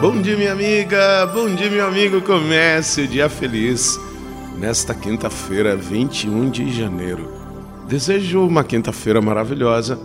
Bom 0.00 0.20
dia, 0.20 0.36
minha 0.36 0.52
amiga. 0.52 1.26
Bom 1.32 1.54
dia, 1.54 1.70
meu 1.70 1.86
amigo. 1.86 2.20
Comece 2.20 3.02
o 3.02 3.08
dia 3.08 3.28
feliz 3.28 3.98
nesta 4.58 4.94
quinta-feira, 4.94 5.76
21 5.76 6.50
de 6.50 6.70
janeiro. 6.70 7.32
Desejo 7.88 8.46
uma 8.46 8.62
quinta-feira 8.62 9.22
maravilhosa. 9.22 9.98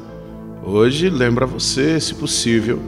Hoje, 0.63 1.09
lembra 1.09 1.45
você, 1.45 1.99
se 1.99 2.15
possível, 2.15 2.79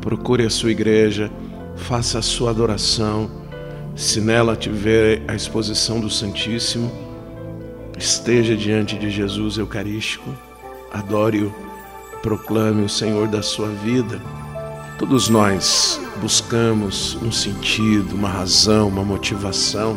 procure 0.00 0.44
a 0.44 0.50
sua 0.50 0.70
igreja, 0.70 1.30
faça 1.76 2.18
a 2.18 2.22
sua 2.22 2.50
adoração. 2.50 3.30
Se 3.96 4.20
nela 4.20 4.54
tiver 4.54 5.22
a 5.26 5.34
exposição 5.34 6.00
do 6.00 6.08
Santíssimo, 6.08 6.90
esteja 7.98 8.56
diante 8.56 8.96
de 8.96 9.10
Jesus 9.10 9.58
Eucarístico, 9.58 10.30
adore-o, 10.92 11.52
proclame 12.22 12.84
o 12.84 12.88
Senhor 12.88 13.28
da 13.28 13.42
sua 13.42 13.68
vida. 13.68 14.20
Todos 14.98 15.28
nós 15.28 16.00
buscamos 16.20 17.16
um 17.22 17.32
sentido, 17.32 18.14
uma 18.14 18.28
razão, 18.28 18.88
uma 18.88 19.02
motivação. 19.02 19.96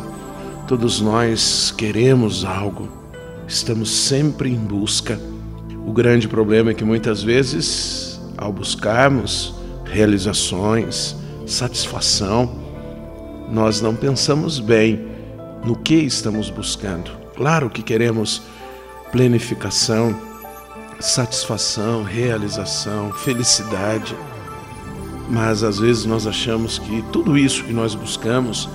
Todos 0.66 1.00
nós 1.00 1.70
queremos 1.76 2.44
algo, 2.44 2.88
estamos 3.46 3.90
sempre 3.90 4.50
em 4.50 4.56
busca. 4.56 5.20
O 5.86 5.92
grande 5.92 6.26
problema 6.26 6.70
é 6.70 6.74
que 6.74 6.84
muitas 6.84 7.22
vezes, 7.22 8.18
ao 8.38 8.50
buscarmos 8.50 9.54
realizações, 9.84 11.14
satisfação, 11.46 12.50
nós 13.50 13.82
não 13.82 13.94
pensamos 13.94 14.58
bem 14.58 15.06
no 15.62 15.76
que 15.76 15.96
estamos 15.96 16.48
buscando. 16.48 17.10
Claro 17.36 17.68
que 17.68 17.82
queremos 17.82 18.42
planificação, 19.12 20.16
satisfação, 21.00 22.02
realização, 22.02 23.12
felicidade, 23.12 24.16
mas 25.28 25.62
às 25.62 25.78
vezes 25.78 26.04
nós 26.04 26.26
achamos 26.26 26.78
que 26.78 27.02
tudo 27.12 27.36
isso 27.36 27.64
que 27.64 27.72
nós 27.72 27.94
buscamos 27.94 28.68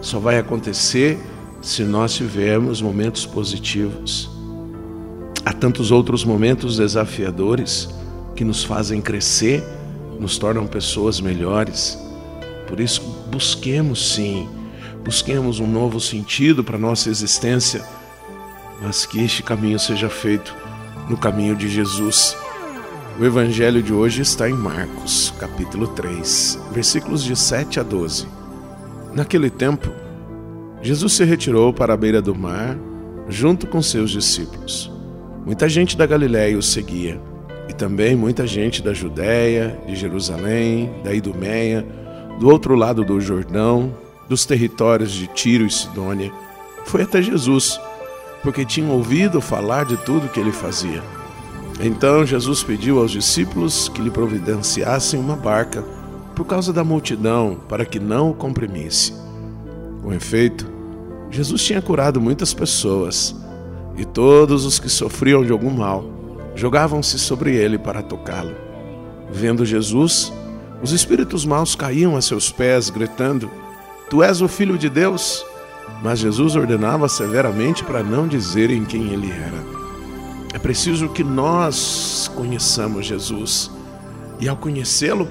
só 0.00 0.18
vai 0.18 0.38
acontecer 0.38 1.18
se 1.60 1.84
nós 1.84 2.14
tivermos 2.14 2.82
momentos 2.82 3.24
positivos. 3.24 4.30
Há 5.44 5.52
tantos 5.52 5.90
outros 5.90 6.24
momentos 6.24 6.76
desafiadores 6.76 7.88
que 8.34 8.44
nos 8.44 8.64
fazem 8.64 9.00
crescer, 9.00 9.62
nos 10.18 10.38
tornam 10.38 10.66
pessoas 10.66 11.20
melhores. 11.20 11.98
Por 12.66 12.80
isso, 12.80 13.00
busquemos 13.30 14.14
sim, 14.14 14.48
busquemos 15.04 15.60
um 15.60 15.66
novo 15.66 16.00
sentido 16.00 16.64
para 16.64 16.76
a 16.76 16.80
nossa 16.80 17.08
existência, 17.08 17.84
mas 18.80 19.06
que 19.06 19.20
este 19.20 19.42
caminho 19.42 19.78
seja 19.78 20.08
feito 20.08 20.54
no 21.08 21.16
caminho 21.16 21.54
de 21.56 21.68
Jesus. 21.68 22.36
O 23.18 23.24
evangelho 23.24 23.82
de 23.82 23.92
hoje 23.92 24.22
está 24.22 24.48
em 24.48 24.54
Marcos, 24.54 25.32
capítulo 25.38 25.86
3, 25.88 26.58
versículos 26.72 27.22
de 27.22 27.36
7 27.36 27.80
a 27.80 27.82
12. 27.82 28.26
Naquele 29.14 29.50
tempo, 29.50 29.90
Jesus 30.80 31.12
se 31.12 31.24
retirou 31.24 31.72
para 31.72 31.94
a 31.94 31.96
beira 31.96 32.22
do 32.22 32.34
mar, 32.34 32.76
junto 33.28 33.66
com 33.66 33.82
seus 33.82 34.10
discípulos. 34.10 34.90
Muita 35.44 35.68
gente 35.68 35.96
da 35.96 36.06
Galiléia 36.06 36.56
o 36.56 36.62
seguia, 36.62 37.20
e 37.68 37.72
também 37.72 38.16
muita 38.16 38.46
gente 38.46 38.82
da 38.82 38.94
Judéia, 38.94 39.78
de 39.86 39.94
Jerusalém, 39.94 40.90
da 41.04 41.12
Idumeia, 41.12 41.86
do 42.40 42.48
outro 42.48 42.74
lado 42.74 43.04
do 43.04 43.20
Jordão, 43.20 43.94
dos 44.28 44.46
territórios 44.46 45.12
de 45.12 45.26
Tiro 45.26 45.66
e 45.66 45.70
Sidônia. 45.70 46.32
Foi 46.86 47.02
até 47.02 47.20
Jesus, 47.20 47.78
porque 48.42 48.64
tinham 48.64 48.90
ouvido 48.90 49.40
falar 49.40 49.84
de 49.84 49.96
tudo 49.96 50.28
que 50.28 50.40
ele 50.40 50.52
fazia. 50.52 51.02
Então 51.80 52.24
Jesus 52.26 52.62
pediu 52.62 52.98
aos 52.98 53.10
discípulos 53.10 53.88
que 53.88 54.02
lhe 54.02 54.10
providenciassem 54.10 55.18
uma 55.18 55.36
barca 55.36 55.82
por 56.34 56.44
causa 56.46 56.72
da 56.72 56.82
multidão, 56.82 57.58
para 57.68 57.84
que 57.84 58.00
não 58.00 58.30
o 58.30 58.34
comprimisse. 58.34 59.12
Com 60.02 60.12
efeito, 60.12 60.66
Jesus 61.30 61.62
tinha 61.62 61.80
curado 61.80 62.20
muitas 62.20 62.52
pessoas, 62.52 63.34
e 63.96 64.04
todos 64.04 64.64
os 64.64 64.78
que 64.78 64.88
sofriam 64.88 65.44
de 65.44 65.52
algum 65.52 65.70
mal 65.70 66.04
jogavam-se 66.54 67.18
sobre 67.18 67.54
ele 67.54 67.78
para 67.78 68.02
tocá-lo. 68.02 68.54
Vendo 69.30 69.64
Jesus, 69.64 70.32
os 70.82 70.92
espíritos 70.92 71.44
maus 71.44 71.74
caíam 71.74 72.16
a 72.16 72.20
seus 72.20 72.50
pés, 72.50 72.90
gritando: 72.90 73.50
Tu 74.10 74.22
és 74.22 74.40
o 74.40 74.48
Filho 74.48 74.76
de 74.76 74.88
Deus? 74.88 75.44
Mas 76.02 76.18
Jesus 76.18 76.56
ordenava 76.56 77.08
severamente 77.08 77.84
para 77.84 78.02
não 78.02 78.26
dizerem 78.26 78.84
quem 78.84 79.12
ele 79.12 79.30
era. 79.30 79.62
É 80.54 80.58
preciso 80.58 81.08
que 81.08 81.24
nós 81.24 82.30
conheçamos 82.34 83.06
Jesus 83.06 83.70
e, 84.40 84.48
ao 84.48 84.56
conhecê-lo, 84.56 85.28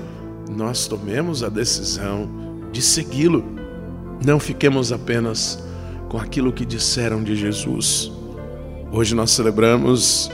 nós 0.50 0.88
tomemos 0.88 1.44
a 1.44 1.50
decisão 1.50 2.30
de 2.72 2.82
segui-lo. 2.82 3.44
Não 4.26 4.40
fiquemos 4.40 4.92
apenas 4.92 5.62
com 6.10 6.18
aquilo 6.18 6.52
que 6.52 6.66
disseram 6.66 7.24
de 7.24 7.36
Jesus. 7.36 8.12
Hoje 8.92 9.16
nós 9.16 9.32
celebramos 9.32 10.30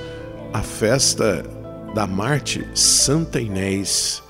a 0.53 0.61
festa 0.61 1.44
da 1.94 2.07
Marte 2.07 2.67
Santa 2.73 3.39
Inês 3.39 4.23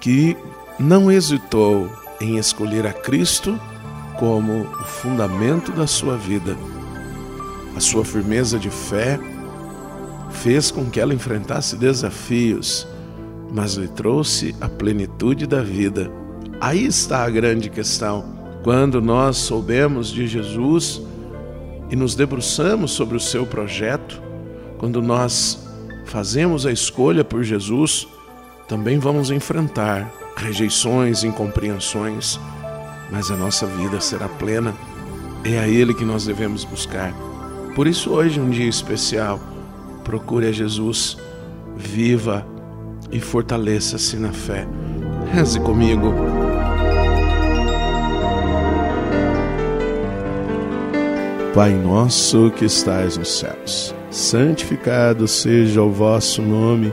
que 0.00 0.36
não 0.78 1.10
hesitou 1.10 1.90
em 2.20 2.36
escolher 2.36 2.86
a 2.86 2.92
Cristo 2.92 3.58
como 4.18 4.62
o 4.62 4.84
fundamento 4.84 5.72
da 5.72 5.86
sua 5.86 6.16
vida. 6.16 6.56
A 7.76 7.80
sua 7.80 8.04
firmeza 8.04 8.58
de 8.58 8.70
fé 8.70 9.18
fez 10.30 10.70
com 10.70 10.84
que 10.86 11.00
ela 11.00 11.14
enfrentasse 11.14 11.76
desafios, 11.76 12.86
mas 13.52 13.74
lhe 13.74 13.88
trouxe 13.88 14.54
a 14.60 14.68
plenitude 14.68 15.46
da 15.46 15.62
vida. 15.62 16.10
Aí 16.60 16.86
está 16.86 17.24
a 17.24 17.30
grande 17.30 17.68
questão. 17.68 18.24
Quando 18.62 19.00
nós 19.00 19.36
soubemos 19.36 20.10
de 20.10 20.26
Jesus 20.26 21.02
e 21.90 21.96
nos 21.96 22.14
debruçamos 22.14 22.92
sobre 22.92 23.16
o 23.16 23.20
seu 23.20 23.44
projeto, 23.46 24.22
quando 24.78 25.02
nós 25.02 25.66
fazemos 26.06 26.66
a 26.66 26.72
escolha 26.72 27.24
por 27.24 27.42
Jesus, 27.42 28.06
também 28.68 28.98
vamos 28.98 29.30
enfrentar 29.30 30.12
rejeições, 30.36 31.22
incompreensões, 31.24 32.40
mas 33.14 33.30
a 33.30 33.36
nossa 33.36 33.64
vida 33.64 34.00
será 34.00 34.28
plena. 34.28 34.74
É 35.44 35.60
a 35.60 35.68
Ele 35.68 35.94
que 35.94 36.04
nós 36.04 36.26
devemos 36.26 36.64
buscar. 36.64 37.14
Por 37.76 37.86
isso, 37.86 38.10
hoje, 38.10 38.40
um 38.40 38.50
dia 38.50 38.68
especial, 38.68 39.38
procure 40.02 40.48
a 40.48 40.52
Jesus, 40.52 41.16
viva 41.76 42.44
e 43.12 43.20
fortaleça-se 43.20 44.16
na 44.16 44.32
fé. 44.32 44.66
Reze 45.32 45.60
comigo. 45.60 46.12
Pai 51.54 51.72
nosso 51.72 52.50
que 52.50 52.64
estais 52.64 53.16
nos 53.16 53.38
céus, 53.38 53.94
santificado 54.10 55.28
seja 55.28 55.80
o 55.80 55.92
vosso 55.92 56.42
nome. 56.42 56.92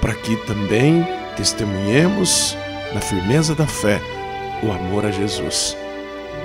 para 0.00 0.14
que 0.14 0.36
também 0.46 1.06
testemunhemos 1.36 2.56
na 2.94 3.00
firmeza 3.00 3.54
da 3.54 3.66
fé 3.66 4.00
o 4.62 4.72
amor 4.72 5.06
a 5.06 5.10
Jesus. 5.10 5.76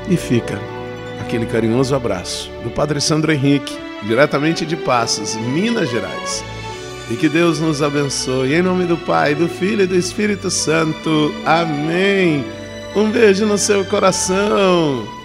E 0.09 0.17
fica 0.17 0.59
aquele 1.21 1.45
carinhoso 1.45 1.95
abraço 1.95 2.51
do 2.63 2.69
Padre 2.69 2.99
Sandro 2.99 3.31
Henrique, 3.31 3.77
diretamente 4.03 4.65
de 4.65 4.75
Passos, 4.75 5.35
Minas 5.35 5.89
Gerais. 5.89 6.43
e 7.09 7.15
que 7.15 7.27
Deus 7.27 7.59
nos 7.59 7.81
abençoe. 7.81 8.53
Em 8.53 8.61
nome 8.61 8.85
do 8.85 8.97
Pai, 8.97 9.35
do 9.35 9.47
Filho 9.47 9.83
e 9.83 9.87
do 9.87 9.95
Espírito 9.95 10.49
Santo. 10.49 11.33
Amém. 11.45 12.45
Um 12.95 13.11
beijo 13.11 13.45
no 13.45 13.57
seu 13.57 13.83
coração. 13.85 15.22